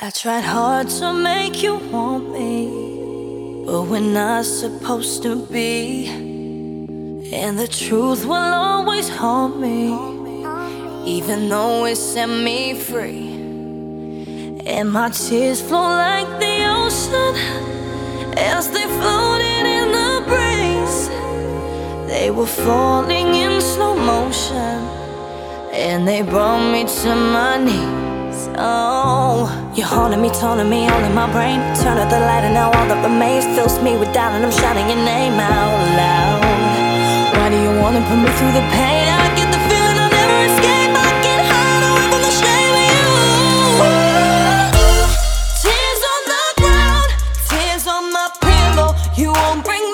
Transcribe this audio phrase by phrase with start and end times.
[0.00, 6.06] I tried hard to make you want me, but we're not supposed to be.
[7.32, 9.88] And the truth will always haunt me,
[11.04, 13.26] even though it set me free.
[14.66, 17.34] And my tears flow like the ocean
[18.38, 21.08] as they floated in the breeze.
[22.06, 24.78] They were falling in slow motion,
[25.72, 28.07] and they brought me to my knees.
[29.88, 31.60] Haunting me, taunting me, all in my brain.
[31.80, 34.52] Turn out the light, and now all that remains fills me with doubt, and I'm
[34.52, 36.44] shouting your name out loud.
[37.32, 39.08] Why do you wanna put me through the pain?
[39.08, 40.92] I get the feeling I'll never escape.
[40.92, 43.08] I can't hide away from the shame of you.
[45.64, 47.08] Tears on the ground,
[47.48, 48.92] tears on my pillow.
[49.16, 49.87] You won't bring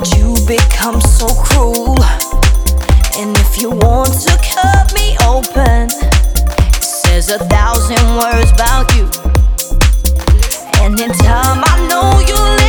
[0.00, 2.02] did you become so cruel?
[3.16, 9.04] And if you want to cut me open, it says a thousand words about you.
[10.82, 12.63] And in time, I know you'll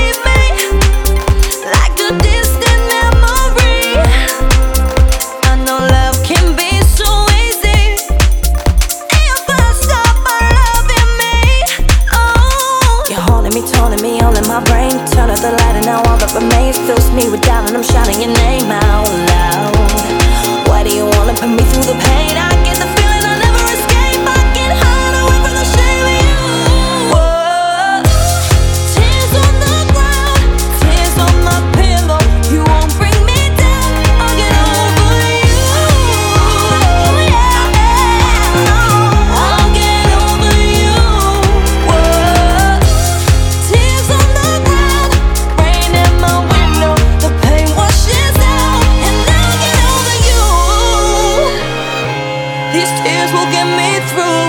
[15.30, 18.22] out the light, and now all that remains fills me with doubt, and I'm shouting
[18.22, 20.68] your name out loud.
[20.68, 22.45] Why do you wanna put me through the pain?
[53.52, 54.45] get me through